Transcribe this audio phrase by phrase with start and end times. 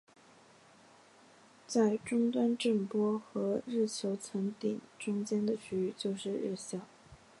[1.67, 6.79] 在终端震波和日球层顶中间的区域就是日鞘。